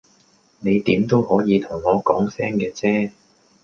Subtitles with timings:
[0.61, 3.11] 你點都可以同我講聲嘅啫